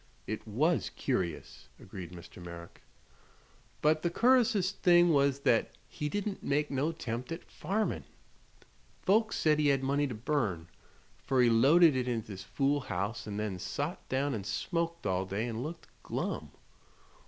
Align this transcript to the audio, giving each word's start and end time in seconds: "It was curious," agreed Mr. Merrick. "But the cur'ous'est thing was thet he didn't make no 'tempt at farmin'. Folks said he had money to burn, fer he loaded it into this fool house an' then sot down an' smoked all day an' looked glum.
"It 0.25 0.47
was 0.47 0.89
curious," 0.89 1.69
agreed 1.79 2.11
Mr. 2.11 2.43
Merrick. 2.43 2.81
"But 3.83 4.01
the 4.01 4.09
cur'ous'est 4.09 4.71
thing 4.71 5.09
was 5.13 5.37
thet 5.41 5.75
he 5.87 6.09
didn't 6.09 6.41
make 6.41 6.71
no 6.71 6.91
'tempt 6.91 7.31
at 7.31 7.43
farmin'. 7.51 8.05
Folks 9.03 9.35
said 9.35 9.59
he 9.59 9.67
had 9.67 9.83
money 9.83 10.07
to 10.07 10.15
burn, 10.15 10.69
fer 11.23 11.39
he 11.43 11.51
loaded 11.51 11.95
it 11.95 12.07
into 12.07 12.29
this 12.29 12.41
fool 12.43 12.79
house 12.79 13.27
an' 13.27 13.37
then 13.37 13.59
sot 13.59 14.09
down 14.09 14.33
an' 14.33 14.43
smoked 14.43 15.05
all 15.05 15.23
day 15.27 15.47
an' 15.47 15.61
looked 15.61 15.85
glum. 16.01 16.49